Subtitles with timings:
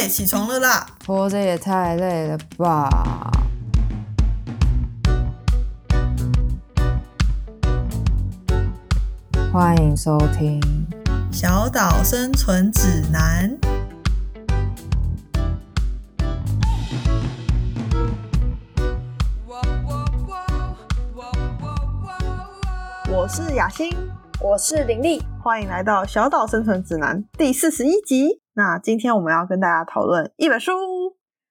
[0.00, 0.86] 哎，起床了啦！
[1.06, 2.88] 活着也太累了吧！
[9.52, 10.58] 欢迎收听
[11.30, 13.54] 《小岛生存指南》。
[23.10, 23.94] 我是雅欣，
[24.40, 28.39] 我是林丽，欢迎来到《小岛生存指南》第四十一集。
[28.54, 30.72] 那今天我们要跟大家讨论一本书，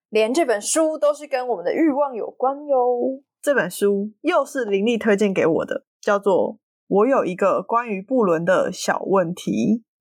[0.09, 3.22] 连这本书都是跟我们的欲望有关哟。
[3.41, 6.53] 这本书又是林丽推荐给我的，叫做
[6.88, 9.52] 《我有一个关于布伦的小问题》。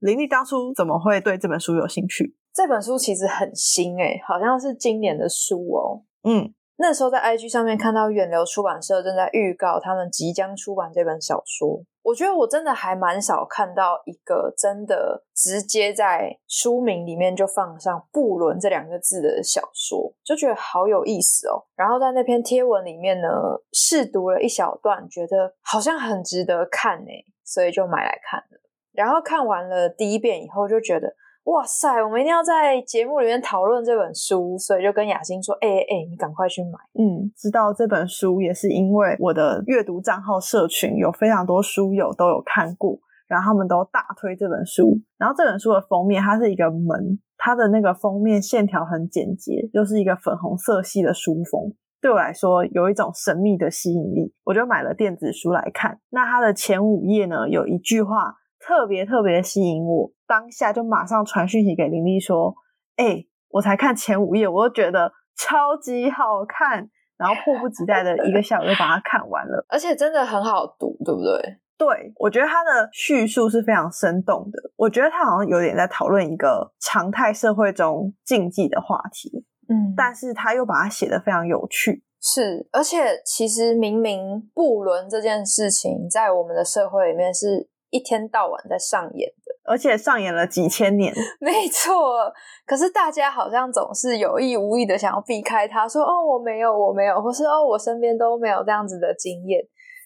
[0.00, 2.36] 林丽当初怎么会对这本书有兴趣？
[2.52, 6.02] 这本书其实很新诶，好像是今年的书哦。
[6.24, 21.62] 嗯，那时候在 IG 上面看到远流出版社正在预告他们即将出版这本小说，我觉得我真的还蛮少看到一个真的直接在书名里面就放上“布伦”这两个字的小说，就觉得好有意思哦。
[21.76, 23.28] 然后在那篇贴文里面呢，
[23.72, 27.10] 试读了一小段，觉得好像很值得看呢，
[27.44, 28.58] 所以就买来看了。
[28.92, 31.14] 然后看完了第一遍以后，就觉得。
[31.48, 31.88] 哇塞！
[32.04, 45.00] 我们一定要在节目里面讨论这本书，所以就跟雅欣说：“哎哎，你赶快去买。”嗯，知道这本书也是因为我的阅读账号社群有非常多书友都有看过，然后他们都大推这本书。
[45.16, 54.34] 然后这本书的封面它是一个门，它的那个封面线条很简洁，又是一个粉红色系的书封，对我来说有一种神秘的吸引力。
[54.44, 55.98] 我就买了电子书来看。
[56.10, 58.34] 那它的前五页呢，有一句话。
[58.68, 62.54] 特别特别吸引我，当下就马上传讯息给林丽说
[62.96, 71.56] ：“哎，我才看前五页，我就觉得超级好看，然后迫不及待的一个下午就把它看完了， 而且真的很好读，对不对？
[71.78, 87.70] 对，我觉得他的叙述是非常生动的，我觉得他好像有点在讨论一个常态社会中禁忌的话题，嗯，但是他又把它写得非常有趣，是，而且其实明明不伦这件事情在我们的社会里面是。
[87.90, 91.14] 一天到晚在上演的，而且上演了几千年。
[91.40, 92.32] 没错，
[92.66, 99.60] 可是大家好像总是有意无意的想要避开他，说：“哦，我没有，我没有，或是哦，我身边都没有这样子的经验。”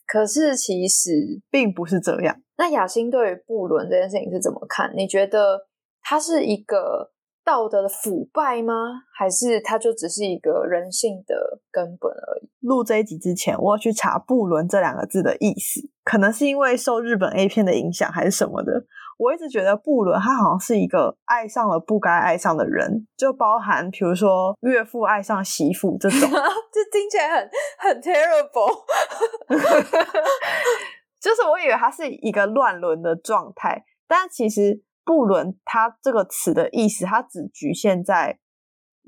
[0.06, 1.10] 可是其实
[1.50, 2.37] 并不是这样。
[2.59, 4.92] 那雅欣对于布伦这件事情是怎么看？
[4.97, 5.66] 你觉得
[6.03, 7.10] 它是一个？
[7.44, 8.75] 道德的腐败吗？
[9.12, 12.48] 还是它就只是一个人性的根本而已？
[12.60, 18.84] 录这一集之前，我要去查“布伦”这两个字的意思，可能是因为受日本 A 片的影响，还是什么的。
[19.19, 26.20] 我一直觉得布伦他好像是一个爱上了不该爱上的人，就包含比如说岳父爱上媳妇这种，
[26.72, 28.84] 这听起来很很 terrible。
[31.20, 34.82] 就是我以为他是一个乱伦的状态，但其实。
[35.05, 38.39] 不伦，它这个词的意思，它只局限在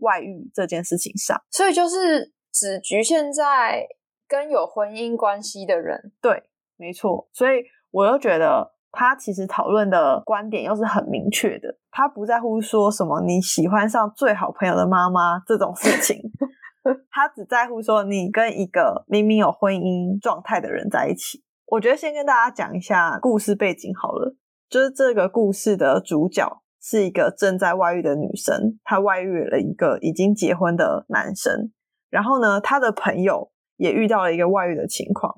[0.01, 3.87] 外遇这件事情上，所以就是只局限在
[4.27, 6.13] 跟有婚姻关系的人。
[6.21, 7.29] 对，没错。
[7.33, 16.21] 所以我又觉得，他其实讨论的观点又是很明确的，他不在乎说什么你喜欢上最好朋友的妈妈这种事情，
[17.11, 21.45] 他只在乎说你跟一个明明有婚姻状态的人在一起。
[21.67, 24.37] 我觉得先跟大家讲一下故事背景好了。
[24.75, 31.71] 就是这个故事的主角是一个正在外遇的女生，她外遇了一个已经结婚的男生。
[32.11, 35.33] 然后呢，她的朋友也遇到了一个外遇的情况，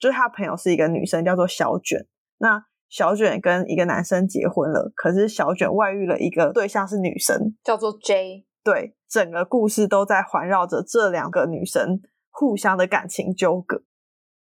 [0.00, 2.04] 就是她朋友是一个女生，叫做小卷。
[2.38, 8.44] 那小卷跟一个男生结婚了，可是小卷外遇了一个对象是女生，叫做 J。
[8.64, 12.00] 对，整个故事都在环绕着这两个女生
[12.30, 13.84] 互相的感情纠葛。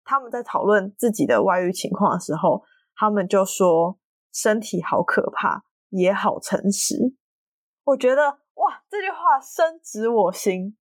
[0.04, 2.62] 他们在讨论自己的外遇情况的时候，
[2.94, 3.98] 他们就说。
[4.34, 7.14] 身体好可怕，也好诚实。
[7.84, 8.22] 我觉得
[8.54, 10.76] 哇，这句话深植我心。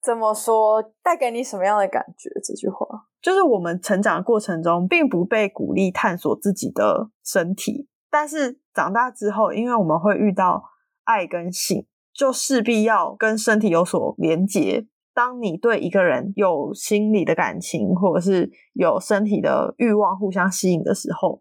[0.00, 0.82] 怎么说？
[1.02, 2.30] 带给你什么样的感觉？
[2.44, 2.86] 这句话
[3.20, 10.64] 就是我们成长的过程中，并不被鼓励探索自己的身体，但是长大之后，因为我们会遇到
[11.04, 14.86] 爱跟性，就势必要跟身体有所连结。
[15.14, 21.40] 当你对一个人有心理的感情，或者是有身体的欲望互相吸引的时候。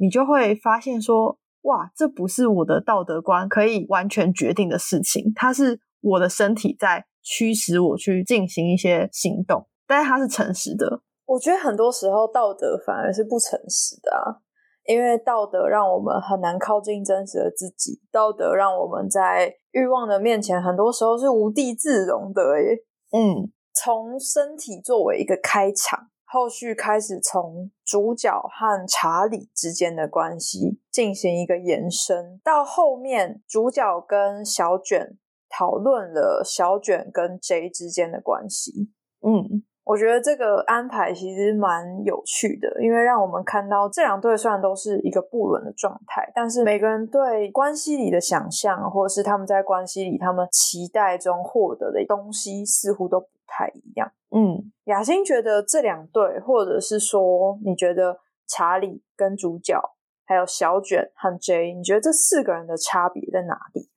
[0.00, 11.02] 你就会发现说，哇，这不是我的道德观可以完全决定的事情，它是我的身体在驱使我去进行一些行动，但是它是诚实的。
[11.26, 14.40] 我觉得很多时候道德反而是不诚实的啊，
[14.86, 22.42] 因为道德让我们很难靠近真实的自己，道德让我们在欲望的面前，很多时候是无地自容的。
[22.62, 22.78] 耶。
[23.12, 26.08] 嗯，从身体作为一个开场。
[26.32, 35.18] 后续开始从主角和查理之间的关系进行一个延伸，到后面主角跟小卷
[35.48, 38.92] 讨论了小卷跟 J 之间的关系。
[39.26, 54.10] 嗯，我觉得这个安排其实蛮有趣的，因为让我们看到这两对虽然都是一个不伦的状态，但是每个人对关系里的想象，或者是他们在关系里他们期待中获得的东西，似乎都不太一样。
[54.30, 58.16] 嗯，雅欣觉得这两对，或者是说你觉得
[58.48, 59.82] 查理跟主角，
[60.24, 63.90] 还有小卷和 J，你觉得这四个人的差别在哪里？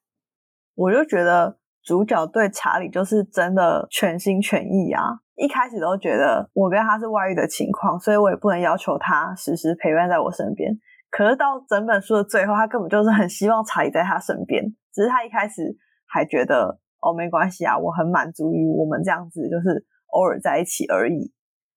[0.75, 5.19] 我就觉得主角对查理就是真的全心全意啊！
[5.35, 10.73] 一开始都觉得我跟他是外遇的情况，所以我也不能要求他时时陪伴在我身边。
[11.11, 15.77] 可是到整本书的最后，他根本就是很希望查理在他身边，只是他一开始
[16.07, 21.33] 还觉得哦没关系啊，我很满足于我们这样子，就是偶尔在一起而已。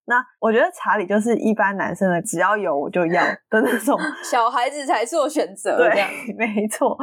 [0.09, 5.91] 那我觉得查理就是一般男生的，只要有我就要 的那种 小孩子才做选择，对
[6.37, 6.97] 没错。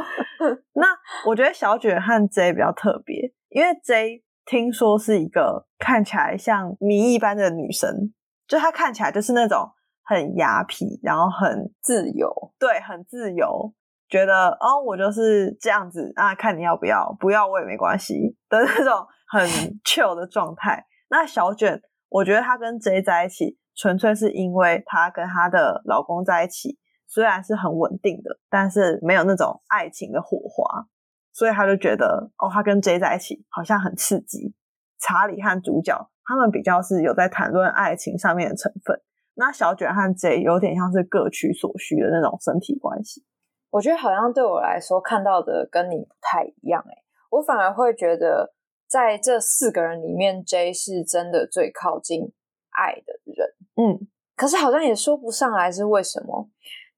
[0.73, 0.87] 那
[1.27, 8.13] 我觉得小卷和 J 比较特别，因为 J 听说是一个看起来像谜一般的女生，
[8.47, 9.69] 就她看起来就是那种
[10.05, 13.73] 很雅痞，然后很自由，对，很自由，
[14.13, 19.41] 觉得哦，我就是这样子啊，看你要不要，不要我也没关系的那种很
[19.83, 20.85] chill 的状态。
[21.09, 26.77] 那小卷，我觉得她跟 J 在一起，纯粹是因为她跟她的老公在一起，
[27.07, 30.85] 虽然是很稳定的，但是没有那种爱情的火花，
[31.33, 34.53] 所以她就觉得哦，她跟 J 在一起好像很刺激。
[34.99, 39.01] 查理和主角他们比较是有在谈论爱情上面的成分，
[39.33, 43.25] 那小卷和 J 有点像是各取所需的那种身体关系。
[43.73, 46.93] 我觉得好像对我来说看到的跟你不太一样哎、
[47.31, 48.53] 我反而会觉得
[48.87, 52.31] 在这四个人里面，J 是真的最靠近
[52.69, 53.49] 爱的人。
[53.75, 54.07] 嗯。
[54.35, 56.47] 可是好像也说不上来是为什么，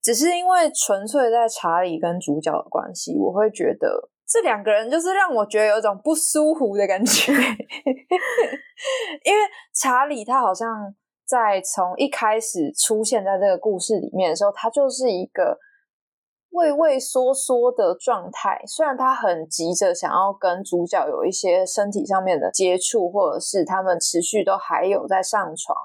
[0.02, 7.32] 只是因为纯粹在查理跟主角的关系，我会觉得这两个人就是让我觉得有一种不舒服的感觉，
[9.24, 9.40] 因为
[9.74, 10.94] 查理他好像
[11.26, 15.58] 在从一开始出现在这个故事里面的时候，他就是一个
[16.56, 18.64] 畏畏缩缩的状态。
[18.66, 25.76] 虽然他很急着想要跟主角有一些身体上面的接触，或者是他们持续都还有在上床，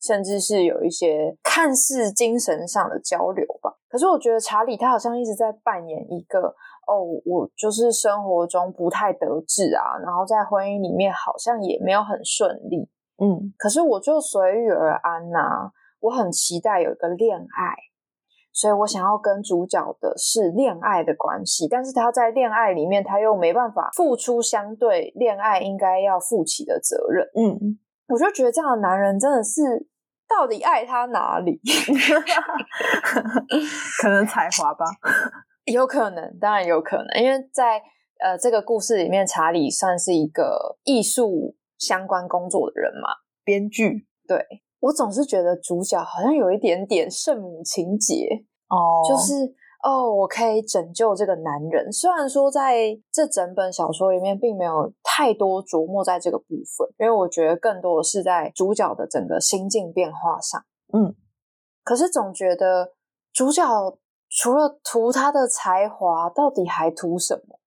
[0.00, 3.74] 甚至是有一些看似精神上的交流吧。
[3.88, 6.54] 可是我觉得查理他好像一直在扮演一个
[6.86, 12.88] 哦，我就是生活中不太得志啊，然后在婚姻里面好像也没有很顺利。
[13.22, 15.70] 嗯可是我就随遇而安呐、
[16.00, 17.76] 我很期待有一个恋爱，
[18.52, 27.26] 所以我想要跟主角的是恋爱的关系，但是他在恋爱里面，他又没办法付出相对恋爱应该要负起的责任。
[27.34, 29.86] 嗯，我就觉得这样的男人真的是
[30.28, 31.60] 到底爱他哪里？
[34.00, 34.84] 可能才华吧。
[35.66, 37.80] 有可能，当然有可能，因为在
[38.20, 43.10] 呃这个故事里面，查理算是一个艺术相关工作的人嘛。
[43.44, 44.44] 编剧对
[44.80, 48.26] 我总是觉得主角好像有一点点圣母情节，
[48.68, 51.90] 哦就是哦，我可以拯救这个男人。
[51.92, 56.44] 虽然说在这整本小说里面并没有太多琢磨在这个部
[56.76, 60.62] 分，因为我觉得更多的是在主角的整个心境变化上。
[60.92, 61.14] 嗯，
[61.82, 62.92] 可是总觉得
[63.32, 63.62] 主角
[64.28, 67.58] 除了图他的才华，到底还图什么？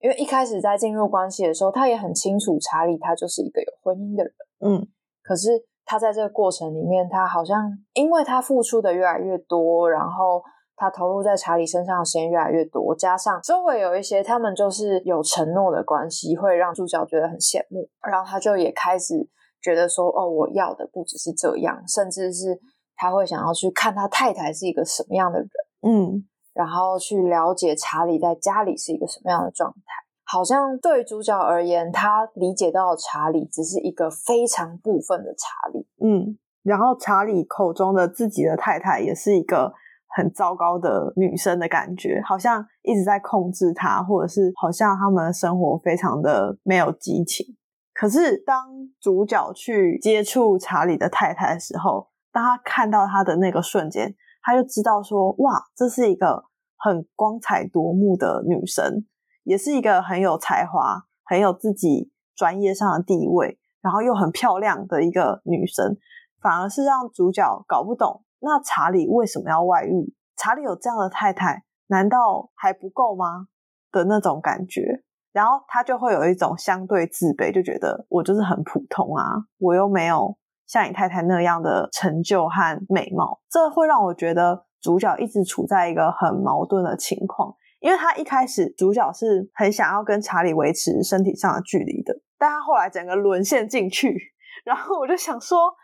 [0.00, 4.32] 因为一开始在进入关系的时候，他也很清楚查理他就是一个有婚姻的人。
[4.60, 4.86] 嗯
[5.22, 5.50] 可是
[5.90, 10.42] 他在这个过程里面，他好像因为他付出的越来越多，然后
[10.76, 19.26] 他投入在查理身上的时间越来越多，加上周围有一些他们就是有承诺的关系，会让主角觉得很羡慕，然后他就也开始
[19.62, 22.60] 觉得说，哦，我要的不只是这样，甚至是
[22.94, 25.48] 他会想要去看他太太是一个什么样的人，
[25.80, 30.07] 嗯然后去了解查理在家里是一个什么样的状态。
[30.30, 35.86] 好像对主角而言，他理解到查理只是一个非常部分的查理。
[36.04, 39.72] 嗯，然后查理口中的自己的太太也是一个
[40.14, 47.46] 很糟糕的女生的感觉，好像一直在控制他，或者是好像他们的生活非常的没有激情。
[47.94, 48.68] 可是当
[49.00, 56.44] 主角去接触查理的太太的时候，当他看到他的那个瞬间，他就知道说，哇，这是一个
[56.76, 59.06] 很光彩夺目的女生，
[59.48, 65.96] 也是一个很有才华、很有自己专业上的地位，然后又很漂亮的一个女生，
[66.38, 70.14] 反而是让主角搞不懂，那查理为什么要外遇？
[70.36, 73.46] 查理有这样的太太，难道还不够吗？
[73.90, 75.02] 的那种感觉，
[75.32, 79.24] 然后他就会有一种相对自卑，就觉得我就是很普通啊，
[79.56, 80.36] 我又没有
[80.66, 87.56] 像你太太那样的成就和美貌，这会让我觉得主角一直处在一个很矛盾的情况。
[87.80, 94.32] 因为他一开始主角是很想要跟查理维持身体上的距离的，但他后来整个沦陷进去，
[94.64, 95.74] 然后我就想说，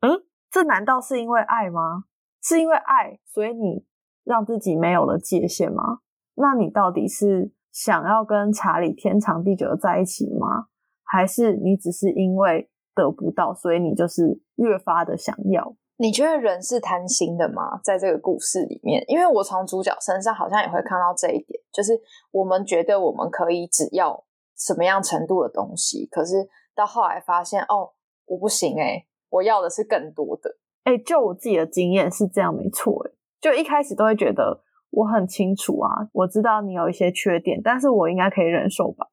[0.00, 2.04] 嗯，这难道是因为爱吗？
[2.42, 3.84] 是因为爱，所以你
[4.22, 6.00] 让自己没有了界限吗？
[6.36, 10.66] 那你到底是想要跟查理天长地久的在一起吗？
[11.02, 15.74] 还是你只是因为得不到，所以你就是越发的想要？
[15.96, 17.80] 你觉得人是贪心的吗？
[17.84, 21.92] 在这个故事里面，因为我从主角身上好像也会看到这一点，就是
[22.32, 24.24] 我们觉得我们可以只要
[24.56, 27.92] 什么样程度的东西，可是到后来发现，哦，
[28.26, 30.56] 我不行哎、我要的是更多的。
[30.82, 33.06] 哎、就我自己的经验是这样，没错。
[33.06, 39.08] 哎，就一开始都会觉得我很清楚啊，我知道你有一些缺点，但是我应该可以忍受吧。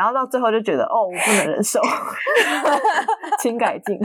[0.00, 1.78] 然后到最后就觉得，哦，我不能忍受，
[3.38, 3.98] 请改进。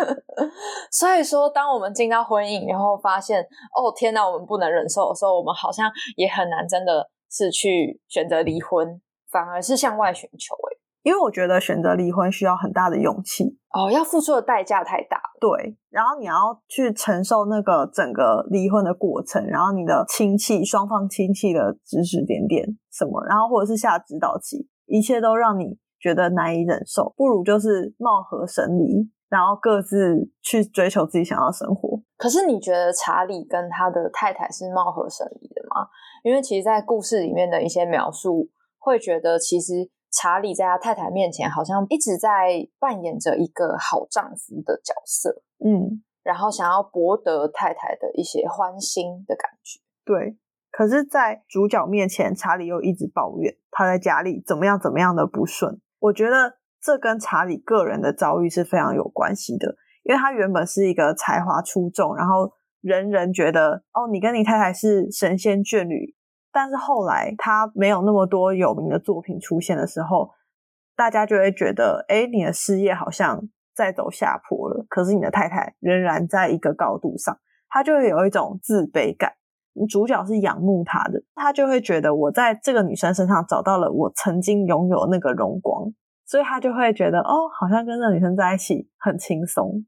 [0.90, 3.42] 所以说，当我们进到婚姻，然后发现，
[3.76, 8.98] 哦天哪，我们不能忍受的时候，我们好像也很难真的是去选择离婚，
[9.30, 10.80] 反而是向外寻求、欸。
[11.02, 15.38] 因为我觉得选择离婚需要很大的勇气，哦，要付出的代价太大了。
[15.40, 16.34] 对，然后你要
[16.68, 32.00] 去承受那个整个离婚的过程，然后你的亲戚双方亲戚的指指点点什么，然后或者是下指导棋，一切都让你觉得难以忍受，不如就是貌合神离，然后各自去追求自己想要的生活。
[32.16, 35.86] 可是你觉得查理跟他的太太是貌合神离的吗？
[36.24, 49.80] 因为其实，在故事里面的一些描述，会觉得其实查理在他太太面前好像一直在扮演着一个好丈夫的角色，嗯，然后想要博得太太的一些欢心的感觉。
[50.04, 50.36] 对。
[50.70, 55.80] 可是，在主角面前，查理又一直抱怨他在家里怎么样怎么样的不顺。
[55.98, 66.14] 我觉得这跟查理个人的遭遇是非常有关系的，因为他原本是一个才华出众，然后人人觉得哦，你跟你太太是神仙眷侣。
[66.52, 70.30] 但是后来他没有那么多有名的作品出现的时候，
[70.96, 73.40] 大家就会觉得，哎，你的事业好像
[73.74, 74.86] 在走下坡了。
[74.88, 79.34] 可是你的太太仍然在一个高度上，他就会有一种自卑感。
[79.88, 85.84] 主角是仰慕她的，他就会觉得我在这个女生身上找到了我曾经拥有那个荣光，
[86.26, 89.84] 所以他就会觉得哦，好像跟这个女生在一起很轻松。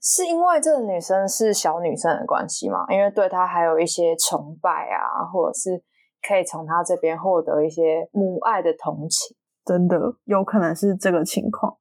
[0.00, 2.84] 是因为这个女生是小女生的关系吗？
[2.90, 5.82] 因为对她还有一些崇拜啊，或者是
[6.28, 9.34] 可以从她这边获得一些母爱的同情。
[9.64, 11.78] 真的有可能是这个情况，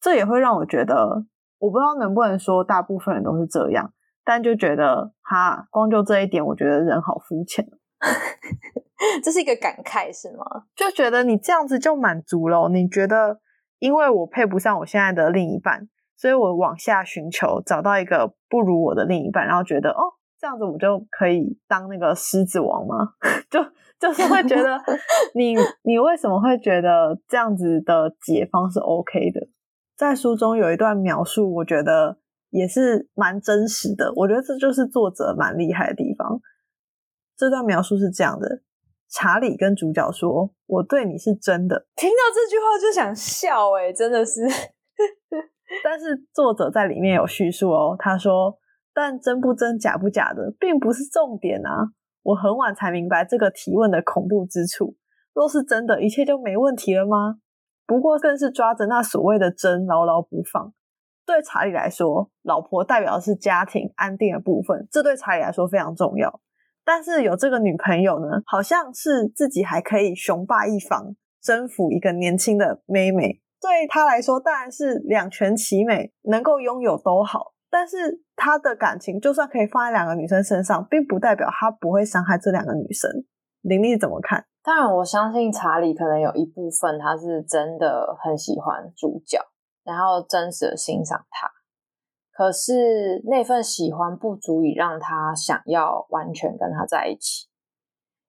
[0.00, 1.26] 这也会让我觉得，
[1.58, 3.92] 我不知道能不能说大部分人都是这样，
[4.24, 7.66] 但就觉得哈，光就这一点，我觉得人好肤浅，
[9.22, 10.44] 这是一个感慨是吗？
[10.76, 12.68] 就觉得你这样子就满足了。
[12.68, 13.40] 你觉得，
[13.78, 20.02] 因为我配不上我现在的另一半，所以我往下寻求，找到一个不如我的另一半，然后觉得哦，
[20.38, 23.14] 这样子我就可以当那个狮子王吗？
[23.50, 23.60] 就
[23.98, 24.80] 就是会觉得
[25.34, 29.48] 你你为什么会觉得这样子的解方是 OK 的？
[29.96, 32.18] 在书中有一段描述，我觉得
[32.52, 34.12] 也是蛮真实的。
[34.14, 36.38] 我觉得这就是作者蛮厉害的地方。
[37.34, 38.60] 这段描述是这样的：
[39.08, 41.86] 查理跟主角说：“我对你是真的。
[41.96, 44.42] 听到这句话就想笑、欸，哎，真的是。”
[45.82, 48.58] 但是作者在里面有叙述哦，他说
[48.92, 51.88] ：“但真不真、假不假的，并不是重点啊。
[52.22, 54.94] 我很晚才明白这个提问的恐怖之处。
[55.32, 57.38] 若是真的，一切就没问题了吗？
[57.86, 60.74] 不过更是抓着那所谓的真牢牢不放。
[61.32, 66.40] 对查理来说，老婆代表的是家庭安定的部分，这对查理来说非常重要。
[66.84, 73.40] 但是有这个女朋友呢，好像是自己还可以雄霸一方，征服一个年轻的妹妹。
[73.62, 77.54] 对他来说，当然是两全其美，能够拥有都好。
[77.70, 83.10] 但是他的感情，就算可以放在两个女生身上，并不代表他不会伤害这两个女生。
[83.62, 84.44] 玲玲怎么看？
[84.62, 89.38] 当然，我相信查理可能有一部分他是真的很喜欢主角，
[89.84, 91.50] 然后真实的欣赏他。
[92.30, 97.48] 可是那份喜欢不足以让他想要完全跟他在一起，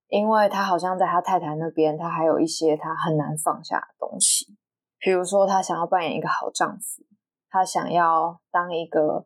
[0.08, 4.58] 因为他好像在他太太那边，他还有一些他很难放下的东西。
[5.00, 7.04] 比如说，他想要扮演一个好丈夫，
[7.50, 9.26] 他想要当一个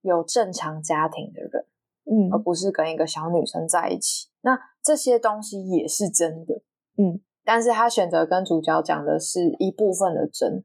[0.00, 1.66] 有正常家庭的人。
[2.08, 4.28] 嗯而不是跟一个小女生在一起。
[4.42, 6.54] 那这些东西也是真的，
[6.96, 10.64] 嗯，但是他选择跟主角讲的是一部分的真，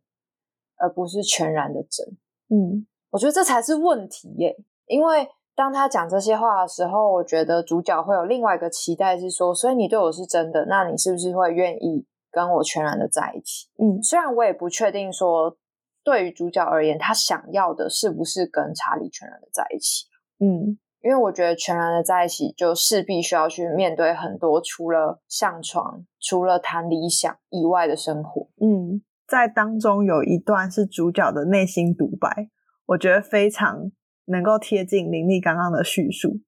[0.82, 2.06] 而不是全然的真。
[2.50, 4.56] 嗯我觉得这才是问题耶，
[4.88, 13.68] 因为当他讲这些话的时候，我觉得主角会有另外一个期待是说，所以你对我是真的，那你是不是会愿意跟我全然的在一起？
[13.78, 15.58] 嗯虽然我也不确定说，
[16.04, 20.08] 对于主角而言，他想要的是不是跟查理全然的在一起。
[20.40, 28.48] 嗯因为我觉得全然的在一起，就势必需要去面对很多除了上床、除了谈理想以外的生活。
[28.62, 32.50] 嗯，在当中有一段是主角的内心独白，
[32.88, 33.90] 我觉得非常
[34.26, 36.42] 能够贴近林立刚刚的叙述。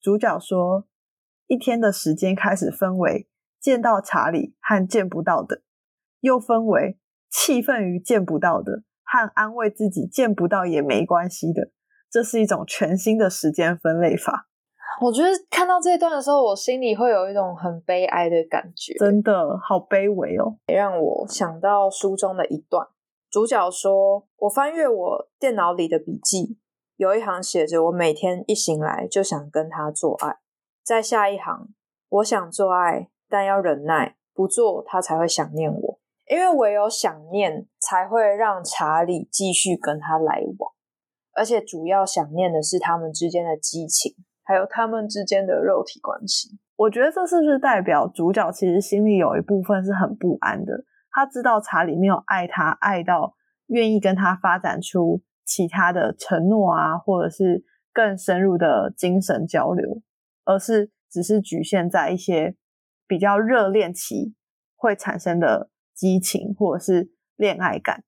[0.00, 0.88] 主角说，
[1.46, 3.28] 一天的时间开始分为
[3.60, 5.62] 见到查理和见不到的，
[6.18, 6.98] 又分为
[7.30, 11.70] 气愤于见不到的和安慰自己见不到也没关系的。
[12.10, 14.47] 这是一种全新的时间分类法，
[15.00, 20.56] 我觉得看到这一段的时候，我心里会有一种很悲哀的感觉，真的好卑微哦。
[20.66, 22.86] 也让我想到书中的一段，
[23.30, 26.58] 主角说：“我翻阅我电脑里的笔记，
[26.96, 30.36] 有一行写着，我每天一醒来就想跟他做爱。
[30.84, 31.68] 在下一行，
[32.08, 40.72] 我想做爱，但要忍耐，不做他才会想念我，因为唯有想念才会让查理继续跟他来往。”
[41.34, 44.12] 而且主要想念的是他们之间的激情，
[44.48, 46.58] 还有他们之间的肉体关系。
[46.76, 50.84] 我觉得这是不是代表主角其实心里有一部分是很不安的？
[51.10, 53.34] 他知道查理没有爱他，爱到
[53.66, 57.62] 愿意跟他发展出其他的承诺啊，或者是
[57.92, 60.00] 更深入的精神交流，
[60.46, 62.56] 而是只是局限在一些
[63.06, 64.34] 比较热恋期
[64.74, 68.02] 会产生的激情或者是恋爱感。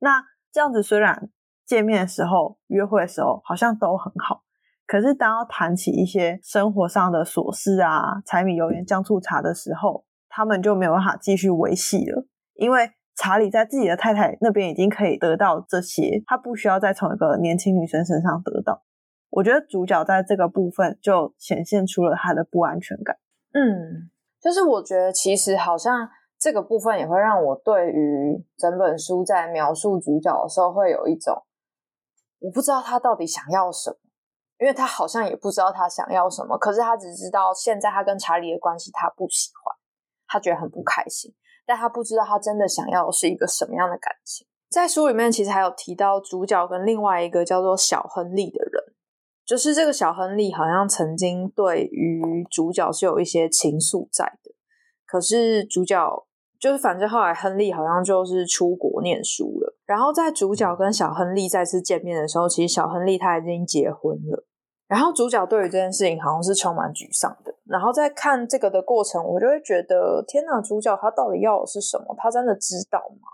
[0.00, 1.30] 那这样子虽然。
[1.66, 4.43] 见面的时候、约会的时候好像都很好，
[4.86, 12.26] 可是当要谈起一些生活上的琐事啊、柴米油盐酱醋茶的时候，他们就没有办法继续维系了。
[12.54, 18.82] 因为查理在自己的太太那边已经可以得到这些，他不需要再从一个年轻女生身上得到。
[19.30, 23.16] 我觉得主角在这个部分就显现出了他的不安全感。
[23.52, 24.10] 嗯，
[24.40, 26.08] 就是我觉得其实好像。
[26.36, 31.42] 这个部分也会让我对于整本书在描述主角的时候，会有一种
[32.40, 33.96] 我不知道他到底想要什么，
[34.58, 39.76] 因为他好像也不知道他想要什么，可是他只知道现在他跟查理的关系他不喜欢，
[40.26, 41.34] 他觉得很不开心，
[41.66, 44.46] 但他不知道他真的想要的是一个什么样的感情。
[44.70, 48.94] 在书里面其实还有提到主角跟另外一个叫做小亨利的人，
[49.44, 54.52] 就是这个小亨利好像曾经对于主角是有一些情愫在的，
[55.06, 56.26] 可是主角。
[56.56, 59.76] 就是，反正后来亨利好像就是出国念书了。
[59.84, 64.46] 然后在主角跟小亨利再次见面的时候，其实小亨利他已经结婚了。
[64.94, 67.52] 然后主角对于这件事情好像是充满沮丧的。
[67.64, 72.14] 然后在看这个的过程，我就会觉得，天哪，主角他到底要的是什么？
[72.16, 73.26] 他真的知道吗？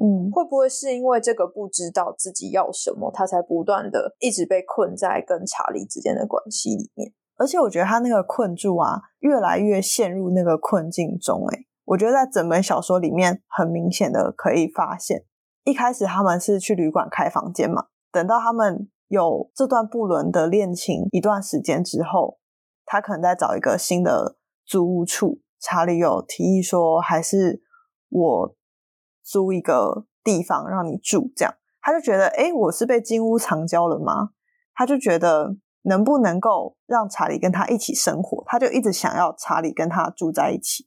[0.00, 7.12] 嗯，会不会是因为这个不知道自己要什么，他才不断的一直被困在跟查理之间的关系里面？
[7.36, 11.64] 而且我觉得他那个困住啊，越来越陷入那个困境中，哎。
[11.86, 15.24] 我觉得在整本小说里面，很明显的可以发现，
[15.64, 17.86] 一开始他们是去旅馆开房间嘛。
[18.12, 22.38] 等到他们有这段不伦的恋情一段时间之后，
[22.84, 25.40] 他可能在找一个新的租屋处。
[25.60, 27.62] 查理有提议说，还是
[28.10, 28.56] 我
[29.24, 34.30] 租一个地方让你住，这样他就觉得，哎，我是被金屋藏娇了吗？
[34.74, 40.86] 他就觉得能不能够让查理跟他一起生活，他就一直想要查理跟他住在一起。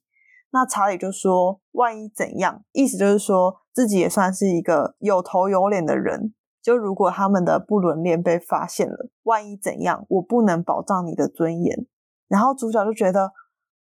[0.51, 2.63] 那查理就说：“万一怎样？
[2.71, 6.33] 意思就是说自己也算是一个有头有脸的人。
[6.61, 10.05] 就如果他们的不伦恋被发现了，万一怎样？
[10.09, 11.85] 我不能保障你的尊严。”
[12.27, 13.33] 然后主角就觉得：“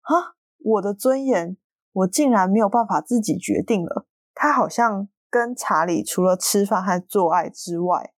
[0.02, 1.56] 啊，我的尊严，
[1.92, 8.12] 我竟然没有办法自己决定了。”他好像跟查理除了吃饭和做爱之外，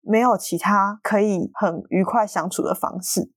[0.00, 3.30] 没有其他可以很愉快相处的方式，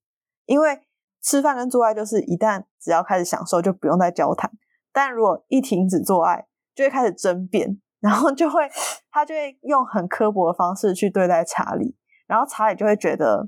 [0.46, 0.82] 因为。
[1.22, 4.50] 吃饭跟做爱，就是一旦只要开始享受，就不用再交谈；
[4.94, 8.70] 但如果一停止做爱，就会开始争辩，然后就会
[9.12, 11.96] 他就会用很刻薄的方式去对待查理，
[12.28, 13.48] 然后查理就会觉得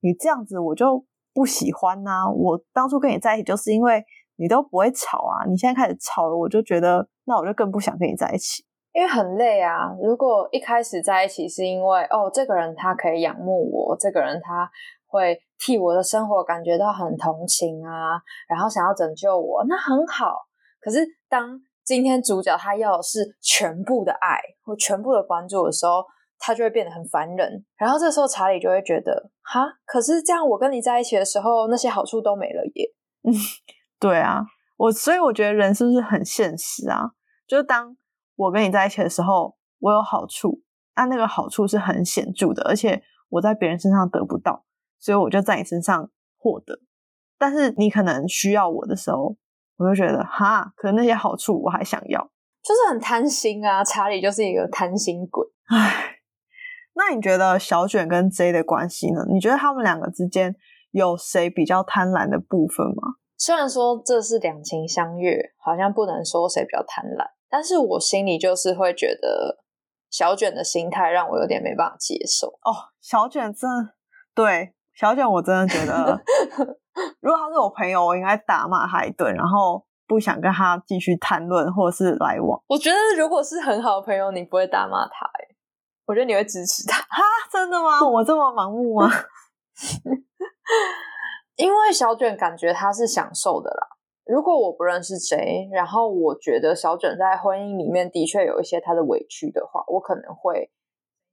[0.00, 2.28] 你这样子我就不喜欢呐。
[2.28, 4.04] 我当初跟你在一起就是因为
[4.36, 9.94] 你都不会吵啊，你现在开始吵了，我就觉得那我就更不想跟你在一起，因为很累啊。
[10.02, 14.70] 如果一开始在一起是因为哦，这个人他可以仰慕我，这个人他。
[15.08, 20.42] 会替我的生活感觉到很同情啊，然后想要拯救我，那很好。
[20.80, 26.04] 可是当今天主角他要的是全部的爱或全部的关注的时候，
[26.36, 27.64] 他就会变得很烦人。
[27.76, 32.92] 然后这时候查理就会觉得，哈，可是这样我跟你在一起的时候，那些好处都没了耶。
[33.22, 33.32] 嗯，
[34.00, 34.42] 对啊，
[34.76, 37.12] 我所以我觉得人是不是很现实啊？
[37.46, 37.96] 就是当
[38.34, 40.60] 我跟你在一起的时候，我有好处，
[40.96, 44.64] 那那个好处是很显著的，而且我在别人身上得不到。
[44.98, 46.80] 所以我就在你身上获得，
[47.38, 49.36] 但是你可能需要我的时候，
[49.76, 52.20] 我就觉得哈，可能那些好处我还想要，
[52.62, 53.84] 就是很贪心啊。
[53.84, 56.12] 查理就是一个贪心鬼，唉。
[56.98, 59.20] 那你觉得小卷跟 J 的关系呢？
[59.28, 60.56] 你觉得他们两个之间
[60.92, 63.20] 有谁比较贪婪的部分吗？
[63.36, 69.58] 虽然说这是两情相悦，好像不能说谁比较贪婪，但是我心里就是会觉得
[70.08, 72.46] 小卷的心态让我有点没办法接受。
[72.62, 73.92] 哦，小卷真的
[74.34, 76.18] 对小卷，我真的觉得，
[77.20, 82.62] 如果他是我朋友，我应该打骂他一顿，然后不想跟他继续谈论或者是来往。
[82.66, 85.56] 我觉得如果是很好的朋友，你不会打骂他、欸，
[86.06, 86.98] 我觉得你会支持他。
[87.10, 88.00] 哈，真的吗？
[88.08, 89.10] 我这么盲目吗？
[91.56, 93.88] 因为小卷感觉他是享受的啦。
[94.26, 100.70] 如果我不认识谁然后我觉得小卷在婚姻里面的确有一些他的委屈的话，我可能会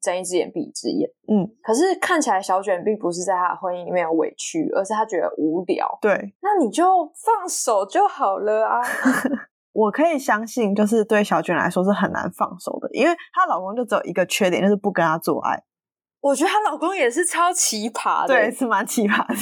[0.04, 1.10] 睁一只眼闭一只眼。
[1.28, 5.88] 嗯，可是看起来小卷并不是在他的婚姻里面有委屈，而是他觉得无聊。
[6.02, 6.84] 对，那你就
[7.16, 8.82] 放手就好了啊。
[9.72, 15.64] 我可以相信，就是对小卷来说是很难放手的，因为她老公就只有一个缺点，就是不跟她做爱。
[16.22, 19.36] 我觉得她老公也是超奇葩的，对，是蛮奇葩的。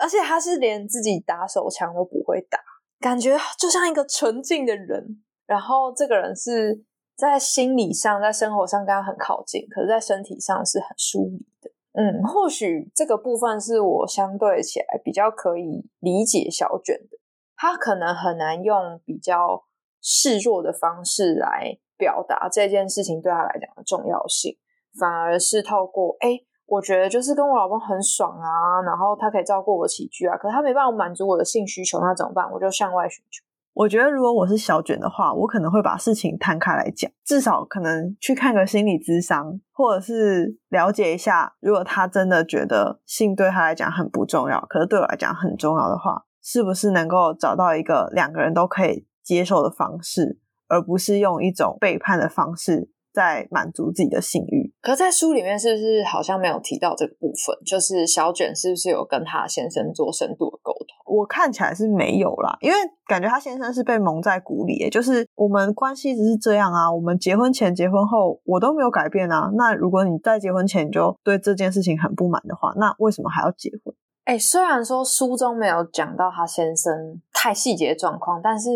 [0.00, 2.58] 而且他是连自己打手枪都不会打，
[2.98, 5.22] 感觉就像一个纯净的人。
[5.46, 6.80] 然后这个人是
[7.20, 11.70] 在心理上、在生活上跟他很靠近，可是在身体上是很疏离的。
[11.92, 17.18] 嗯，或许这个部分是我相对起来比较可以理解小卷的。
[17.56, 19.64] 他可能很难用比较
[20.00, 24.56] 示弱的方式来表达这件事情对他来讲的重要性，
[24.98, 26.30] 反而是透过哎。
[26.30, 32.48] 诶我觉得就是跟我老公很爽啊，然后他可以照顾我起居啊，可是他没办法满足我的性需求，那怎么办？
[32.52, 33.44] 我就向外寻求。
[33.72, 54.72] 我觉得如果我是小卷的话，我可能会把事情摊开来讲，至少可能去看个心理咨商，或者是了解一下，如果他真的觉得性对他来讲很不重要，可是对我来讲很重要的话，是不是能够找到一个两个人都可以接受的方式，而不是用一种背叛的方式在满足自己的性欲？
[54.80, 57.56] 可是在书里面是不是好像没有提到这个部分？
[57.64, 61.16] 就是小卷是不是有跟他先生做深度的沟通？
[61.16, 69.50] 我看起来是没有啦，因为感觉他先生是被蒙在鼓里，就是我们关系一直是这样啊，我们结婚前、结婚后我都没有改变啊。
[69.54, 73.94] 那如果你在结婚前就对这件事情很不满的话，那为什么还要结婚？
[74.24, 78.68] 哎、虽然说书中没有讲到他先生太细节的状况，但是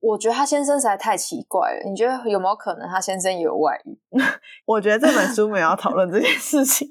[0.00, 1.82] 我觉得他先生实在太奇怪了。
[1.84, 3.98] 你觉得有没有可能他先生也有外遇？
[4.66, 6.88] 我觉得这本书没有要讨论这件事情。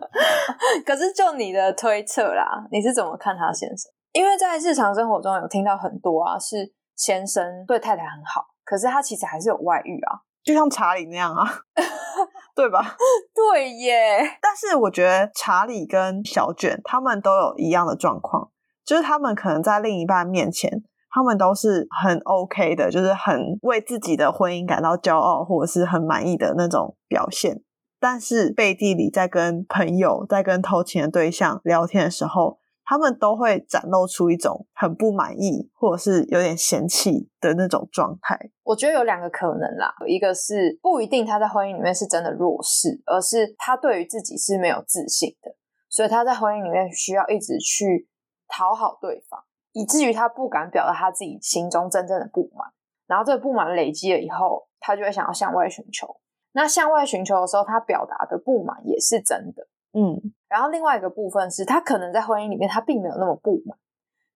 [0.86, 3.90] 可是就你的推测啦，你是怎么看他先生？
[4.12, 10.20] 因为在日常生活中有听到很多啊，是先生对太太很好，可是他其实还是有外遇啊。
[10.42, 11.46] 就像查理那样啊，
[12.56, 12.96] 对吧？
[13.32, 18.50] 对耶，但是我觉得查理跟小卷他们都有一样的状况，
[18.84, 20.82] 就是他们可能在另一半面前，
[21.12, 27.62] 他们都是很 OK 的，就是很为自己的婚姻感到骄傲，或者是很满意的那种表现。
[28.00, 38.36] 但是背地里在跟朋友、在跟偷情的对象聊天的时候，他们都会展露出一种很不满意，或者是有点嫌弃的那种状态。
[38.64, 45.54] 我觉得有两个可能啦，一个是不一定他在婚姻里面是真的弱势，而是他对于自己是没有自信的，
[45.88, 48.08] 所以他在婚姻里面需要一直去
[48.48, 49.40] 讨好对方，
[49.72, 52.68] 以至于他不敢表达他自己心中真正的不满。
[53.06, 56.16] 然后这个不满累积了以后，他就会想要向外寻求。
[56.52, 59.66] 那向外寻求的时候，他表达的不满也是真的。
[59.92, 63.76] 嗯，然后另外一个部分是他可能在婚姻里面他并没有那么不满，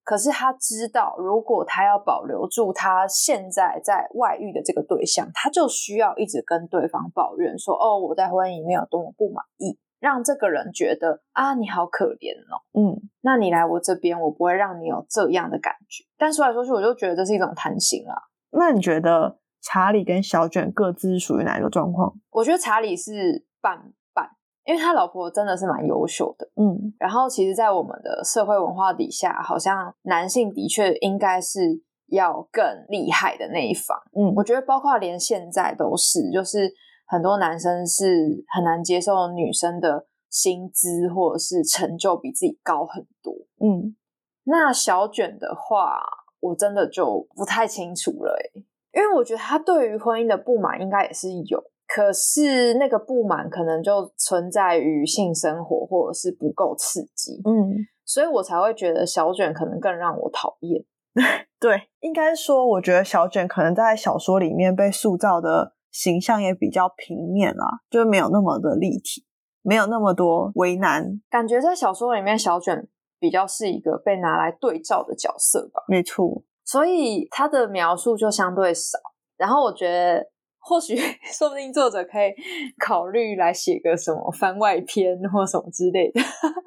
[0.04, 12.62] 可是他知道，如果他要保留住他现在在外遇的这个对象，他就需要一直跟对方抱怨说：“哦，我在婚姻里面有多么不满意。”让这个人觉得啊，你好可怜哦。
[12.78, 16.04] 嗯，那你来我这边，我不会让你有这样的感觉。
[16.16, 18.14] 但说来说去，我就觉得这是一种贪心啦。
[18.52, 22.14] 那你觉得查理跟小卷各自是属于哪一个状况？
[22.30, 23.76] 我觉得查理是半
[24.14, 24.30] 半，
[24.64, 26.46] 因为他老婆真的是蛮优秀的。
[26.54, 33.98] 嗯然后，其实，在我们的社会文化底下，好像男性的确应该是要更厉害的那一方。
[34.16, 36.72] 嗯我觉得，包括连现在都是，就是
[37.06, 43.34] 很多男生是很难接受女生的薪资或者是成就比自己高很多。
[43.60, 43.96] 嗯，
[44.44, 46.00] 那小卷的话，
[46.40, 60.84] 我真的就不太清楚了诶，因为我觉得他对于婚姻的不满应该也是有，可是那个不满可能就存在于性生活或者是不够刺激，嗯，所以我才会觉得小卷可能更让我讨厌。
[61.58, 69.24] 对，应该说，我觉得小卷可能在小说里面被塑造的形象也比较平面啦，就是没有那么的立体，
[69.62, 71.18] 没有那么多为难。
[71.30, 72.86] 感觉在小说里面，小卷
[73.18, 78.98] 比较是一个被拿来对照的角色吧，没错，所以他的描述就相对少。
[79.38, 80.22] 然后我觉得
[80.58, 80.94] 或许
[81.32, 82.30] 说不定作者可以
[82.78, 86.20] 考虑来写个什么番外篇或什么之类的。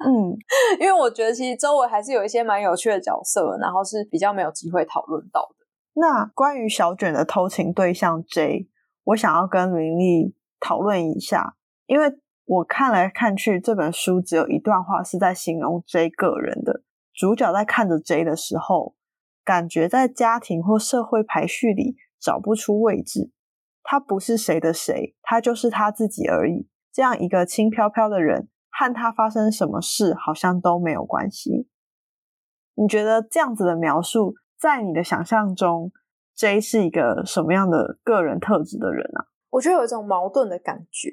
[0.04, 0.34] 嗯，
[0.80, 5.66] 因为我觉得其实周围还是有一些蛮有趣的角色，然后是比较没有机会讨论到的。
[5.94, 8.68] 那关于小卷的偷情对象 J，
[9.10, 12.12] 我想要跟林丽讨论一下，因为
[12.44, 16.82] 我看来看去这本书只有一段话是在形容 J 个人的。
[17.12, 18.94] 主角在看着 J 的时候，
[19.44, 23.32] 感觉在家庭或社会排序里找不出位置。
[23.82, 26.68] 他不是谁的谁，他就是他自己而已。
[26.92, 31.68] 这样一个轻飘飘的人，和他发生什么事好像都没有关系。
[32.74, 35.90] 你觉得这样子的描述，在你的想象中
[36.40, 39.28] ，J 是一个什么样的个人特质的人啊？
[39.50, 41.10] 我觉得有一种矛盾的感觉。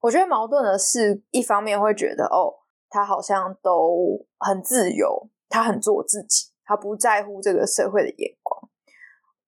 [0.00, 2.54] 我觉得矛盾的是，一方面会觉得哦，
[2.88, 8.70] 他好像都很自由，他很做自己，他不在乎这个社会的眼光。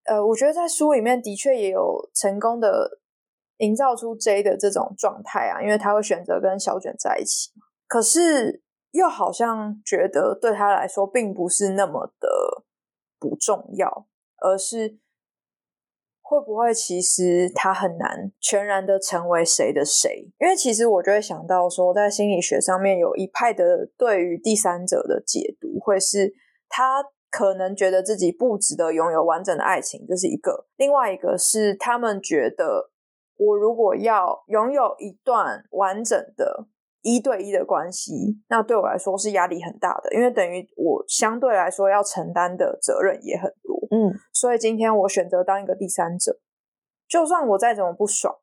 [0.05, 3.01] 呃，我觉得在书里面的确也有成功的
[3.57, 7.53] 营造出 J 的这种状态啊，因为他会选择跟小卷在一起
[7.89, 12.29] 可是又好像觉得对他来说并不是那么的
[13.19, 14.07] 不重要，
[14.43, 14.99] 而是
[16.33, 20.27] 会不会其实他很难全然的成为谁的谁？
[20.41, 26.35] 因为其实我就会想到说，在心理学上面有一派的对于第三者的解读，会是
[26.69, 27.05] 他。
[27.35, 32.91] 可能觉得自己不值得拥有完整的爱情，这是一个；另外一个是他们觉得，
[33.39, 36.67] 我如果要拥有一段完整的
[37.03, 43.77] 一对一的关系，那对我来说是压力很大的，因为等于我相对来说要承担的责任也很多。
[43.91, 46.41] 嗯，所以今天我选择当一个第三者，
[47.07, 48.35] 就算我再怎么不爽，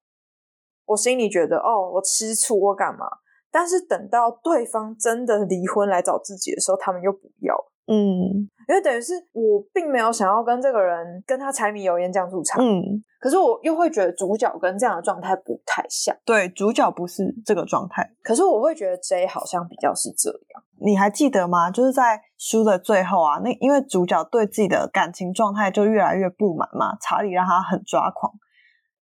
[0.86, 3.08] 我心里觉得哦，我吃醋，我干嘛？
[3.52, 7.56] 但是等到对方真的离婚来找自己的时候，他们又不要。
[7.92, 20.64] 嗯，因为等于是我并没有想要跟这个人跟他柴米油盐酱醋茶，嗯，可是我又会觉得主角跟这样的状态不太像，对，主角不是这个状态，可是我会觉得 J 好像比较是这样。
[20.80, 21.72] 你还记得吗？
[21.72, 28.32] 就是在书的最后啊，那因为主角对自己的感情状态就越来越不满嘛，查理让他很抓狂。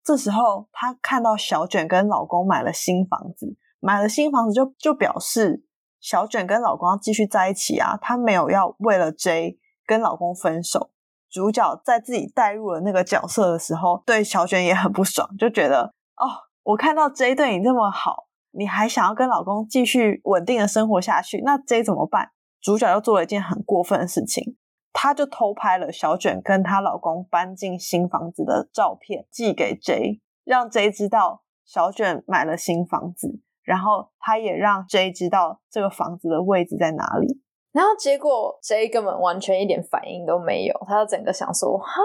[0.04, 5.62] 这时候他看到小卷跟老公买了新房子，买了新房子就就表示。
[6.06, 10.92] 小卷跟老公要继续在一起啊，她没有要为了 J 跟老公分手。
[11.28, 22.30] 主角在自己带入了那个角色的时候，对小卷也很不爽，就觉得哦，我看到 J 对你这么好，你还想要跟老公继续稳定的生活下去，那 J 怎么办？
[22.60, 24.56] 主角又做了一件很过分的事情，
[24.92, 33.40] 他就偷拍了小卷跟她老公搬进新房子的照片，寄给 J，让 J 知道小卷买了新房子。
[33.66, 42.00] 然后他也让 J 知道这个房子的位置在哪里，然后结果 J 根本完全一点反应都没有，他整个想说：“哈，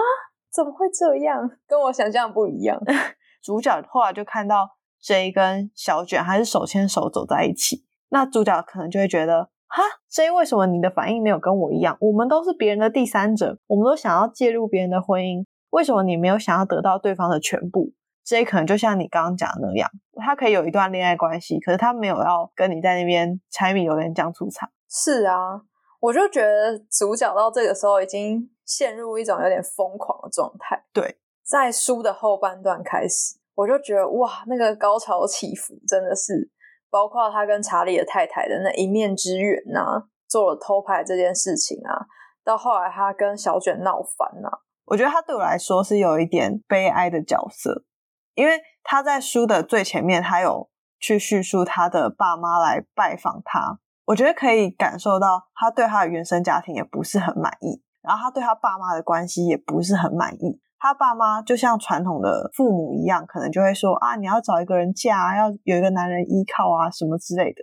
[0.52, 1.48] 怎么会这样？
[1.68, 2.78] 跟我想象不一样。
[3.42, 4.68] ”主角后来就看到
[5.00, 11.96] J 跟小卷还是手牵手走在一起，那主角可能就会觉得：“哈，J 为什么你的反应没有跟我一样？
[12.00, 17.92] 我们都是别人的第三者，我们都想要介入别人的婚姻，为什么你没有想要得到对方的全部？”
[18.24, 19.90] J 可能就像你刚刚讲的那样，
[20.24, 24.70] 他可以有一段恋爱关系，可是他没有要跟你在那边柴米油盐酱醋茶。
[24.88, 25.60] 是啊，
[26.00, 30.84] 我就觉得主角到这个时候已经陷入一种有点疯狂的状态。
[30.92, 36.48] 对，在书的后半段开始，我就觉得哇，那个高潮起伏真的是，
[36.90, 42.06] 包括他跟查理的太太的那一面之缘呐，做了偷拍这件事情啊，
[42.44, 44.48] 到后来他跟小卷闹翻呐，
[44.84, 47.84] 我觉得他对我来说是有一点悲哀的角色。
[48.34, 60.60] 因为他在书的最前面，他有去叙述他的爸妈来拜访他，我觉得可以感受到他对他的原生家庭也不是很满意，然后他对他爸妈的关系也不是很满意。
[60.78, 67.62] 他爸妈就像传统的父母一样，可能就会说啊，你要找一个人嫁，要有一个男人依靠啊，什么之类的。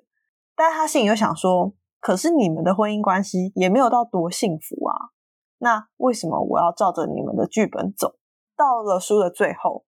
[0.55, 5.11] 但他心里又想说，可是你们的婚姻关系也没有到多幸福啊，
[5.57, 8.15] 那为什么我要照着你们的剧本走？
[8.55, 9.83] 到了书的最后。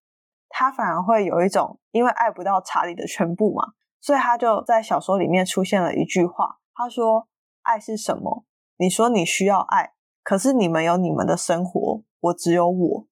[0.62, 3.63] 他反而会有一种，因为爱不到查理的全部嘛，
[4.00, 7.28] 所以他就在小说里面出现了一句话，他说
[7.65, 8.45] ：“爱是什么？
[8.78, 13.08] 你说你需要爱，可是你们有你们的生活，我只有我。”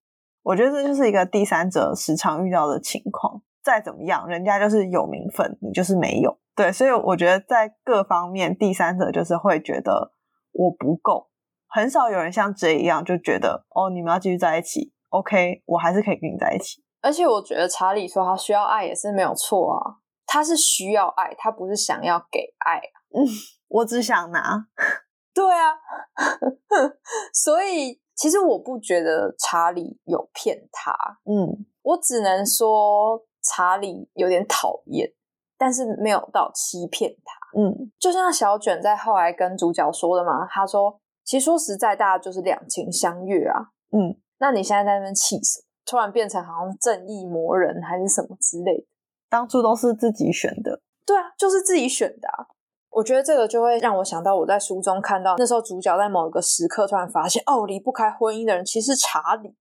[0.46, 3.42] 我觉得这就是一个第三者时常遇到的情况。
[3.64, 6.38] 再怎么样，人家就是有名分，你就是没有。
[6.56, 10.12] 对，所以我觉得在各方面，第三者就是会觉得
[10.52, 11.30] 我不够，
[11.68, 16.84] 很少有人像 J 一样就觉得哦，你们要继续在一起，OK，我还是可以跟你在一起。
[17.02, 22.80] 而且我觉得查理说他需要爱也是没有错啊，他是需要爱，他不是想要给爱。
[23.16, 23.26] 嗯，
[23.68, 24.68] 我只想拿。
[25.34, 25.78] 对啊，
[27.34, 30.92] 所以其实我不觉得查理有骗他，
[31.24, 35.14] 嗯，我只能说查理有点讨厌，
[35.58, 37.60] 但是没有到欺骗他。
[37.60, 45.69] 嗯，就像小卷在后来跟主角说的嘛，他说：“其实说实在，大家就是两情相悦啊。”嗯，那你现在在那边气什么？
[45.90, 48.86] 突然变成好像正义魔人还是什么之类的？
[49.28, 50.80] 当初都是自己选的。
[51.04, 52.46] 对啊，就是自己选的啊。
[52.92, 59.56] 我觉得这个就会让我想到我在书中看到那时候主角在某一个时刻突然发现，哦，离不开婚姻的人其实是查理，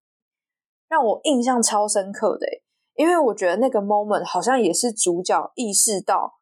[0.89, 2.63] 让我印象超深刻的欸。
[2.95, 6.41] 因为我觉得那个 moment 好像也是主角意识到，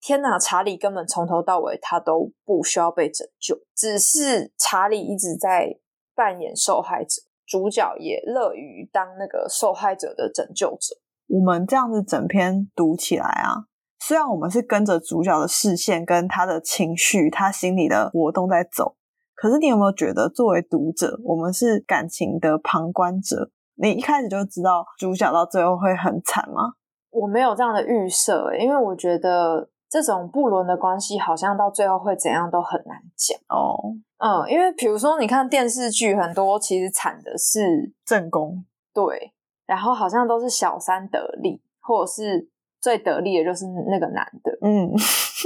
[0.00, 5.78] 天哪，查理根本从头到尾他都不需要被拯救，只是查理一直在
[6.14, 7.22] 扮演受害者，
[7.54, 10.96] 主角也乐于当那个受害者的拯救者。
[11.28, 18.96] 我们这样子整篇读起来啊，虽然我们是跟着主角的视线跟他的情绪、他心里的活动在走，
[19.36, 23.52] 可是你有没有觉得，作为读者，我们是感情的旁观者？
[23.76, 26.72] 你一开始就知道主角到最后会很惨吗？
[27.10, 33.38] 我没有这样的预设欸，因为我觉得这种不伦的关系好像到最后会怎样都很难讲。
[33.48, 33.78] 哦，
[34.18, 39.32] 嗯，因为比如说你看电视剧，很多其实惨的是正宫，对，
[39.66, 42.48] 然后好像都是小三得利，或者是
[42.80, 44.90] 最得利的就是那个男的，嗯，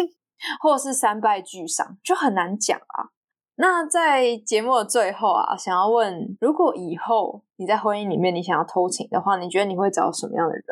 [0.63, 3.13] 或者是三败俱伤，就很难讲啊。
[3.57, 10.65] 那在节目的最后啊，想要问，如果以后你在婚姻里面你想要偷情的话，你觉得你会找什么样的人？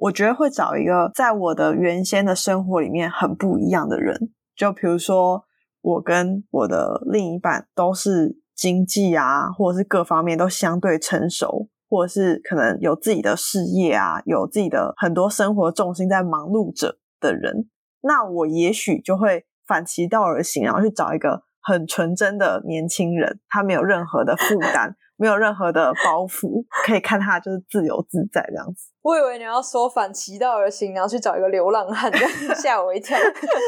[0.00, 5.44] 我觉得会找一个在我的原先的生活里面很不一样的人，就比如说
[5.82, 17.68] 我跟我的另一半都是经济啊，或者是各方面都相对成熟，或者是可能有自己的事业啊，有自己的很多生活重心在忙碌着的人，
[18.00, 28.90] 那我也许就会反其道而行，然后去找一个很纯真的年轻人，他没有任何的负担，没有任何的包袱，可以看他就是自由自在这样子。
[29.02, 32.10] 我以为你要说反其道而行，然后去找一个流浪汉，
[32.56, 33.18] 吓我一跳。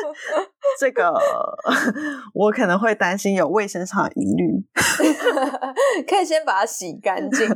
[0.81, 1.13] 这个
[2.33, 4.65] 我可能会担心有卫生上的疑虑。
[6.09, 7.47] 可以先把它洗干净。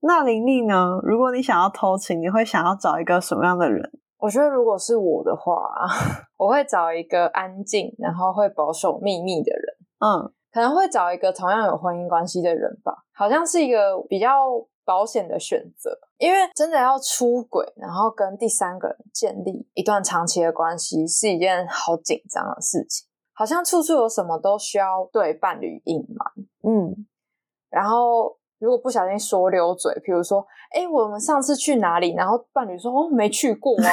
[0.00, 0.98] 那林丽呢？
[1.04, 3.88] 如果你想要偷情，你会想要找一个什么样的人？
[4.18, 5.54] 我觉得如果是我的话，
[6.36, 9.76] 我会找一个安静，然后会保守秘密的人。
[10.00, 14.46] 嗯，可能会找一个同样有婚姻关系的人吧，好像是一个比较
[14.84, 15.90] 保险的选择。
[16.18, 23.08] 因为真的要出轨，然后跟第三个人建立一段长期的关系，是一件好紧张的事情。
[23.34, 26.28] 好像处处有什么都需要对伴侣隐瞒。
[26.62, 26.94] 嗯，
[27.70, 32.14] 然后如果不小心说溜嘴，比如说，哎，我们上次去哪里？
[32.14, 33.88] 然后伴侣说，哦，没去过啊，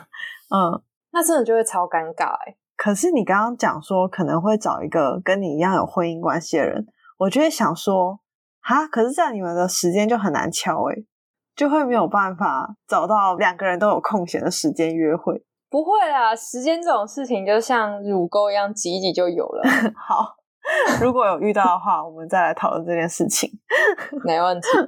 [0.50, 2.56] 嗯，那真的就会超尴尬哎。
[2.78, 6.86] 可是你刚刚讲说可能会找一个跟你一样有婚姻关系的人，
[7.18, 8.20] 我就会想说，
[8.62, 11.04] 哈，可是这样你们的时间就很难敲诶，
[11.56, 15.44] 就会没有办法找到两个人都有空闲的时间约会。
[15.68, 19.62] 不会啦，时间这种事情就像乳沟一样挤一挤就有了，
[19.98, 20.36] 好，
[21.02, 23.50] 如果有遇到的话，我们再来讨论这件事情。
[24.24, 24.68] 没问题。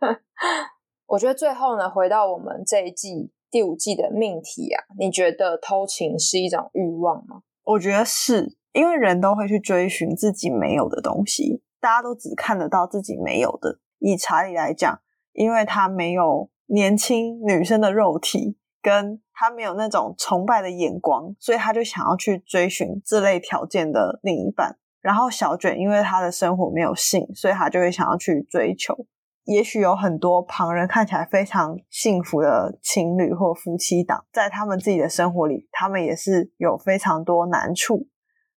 [1.06, 7.42] 我觉得最后呢，回到我们这一季第五季的命题啊，你觉得偷情是一种欲望吗？
[7.64, 13.80] 我觉得是因为人都会去追寻自己没有的东西，大家都只看得到自己没有的。
[13.98, 15.00] 以查理来讲，
[15.32, 24.78] 因为他没有年轻女生的肉体，跟他没有那种崇拜的眼光，所以他就想要去追寻这类条件的另一半。
[25.00, 29.06] 然后小卷因为他的生活没有性，所以他就会想要去追求。
[29.50, 38.06] 也许有很多旁人看起来非常幸福的情侣或夫妻档，在他们自己的生活里，他们也是有非常多难处。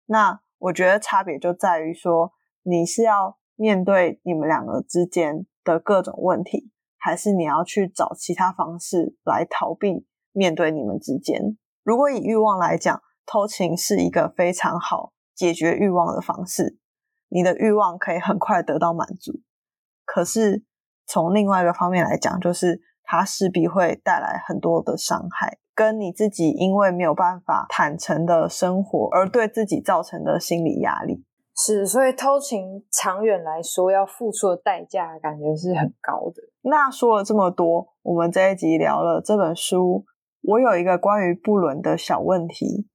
[0.05, 11.57] 那我觉得差别就在于说，你是要面对你们两个之间的各种问题，还是你要去找其他方式来逃避面对你们之间。
[11.83, 16.77] 如果以欲望来讲，偷情是一个非常好解决欲望的方式，
[17.31, 19.41] 你的欲望可以很快得到满足。
[20.05, 20.63] 可是
[21.07, 31.25] 从另外一个方面来讲，就是它势必会带来很多的伤害，跟你自己因为没有办法坦诚的生活而对自己造成的心理压力。
[31.55, 36.43] 是，所以偷情长远来说要付出的代价，感觉是很高的。
[36.63, 40.07] 那说了这么多，我们这一集聊了这本书，
[40.43, 42.89] 我有一个关于不伦的小问题，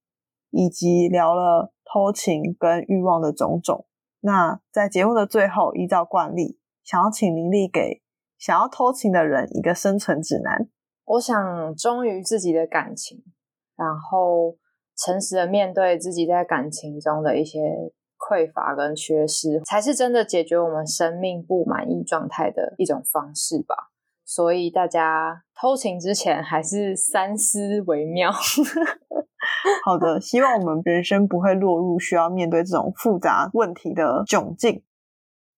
[0.50, 3.86] 以及聊了偷情跟欲望的种种。
[4.22, 8.02] 那在节目的最后，依照惯例，想要请林丽给
[8.38, 10.68] 想要偷情的人一个生存指南。
[11.06, 13.24] 我想忠于自己的感情，
[13.76, 14.58] 然后
[14.98, 17.60] 诚实的面对自己在感情中的一些
[18.18, 23.92] 匮乏跟缺失，才是真的解决我们生命不满意状态的一种方式吧。
[24.26, 28.30] 所以大家偷情之前还是三思为妙。
[29.86, 34.84] 好的，希望我们人生不会落入需要面对这种复杂问题的窘境。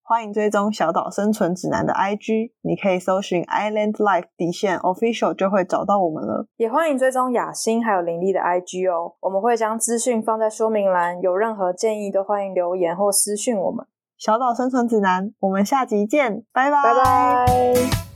[0.10, 6.48] 欢迎追踪小岛生存指南的 IG，你可以搜寻 Island Life 底线 Official 就会找到我们了。
[6.58, 13.86] 也欢迎追踪雅欣还有林丽的 IG 哦，我们会将资讯放在说明栏，有任何建议都欢迎留言或私讯我们。
[14.18, 18.09] 小岛生存指南，我们下集见，拜拜拜拜。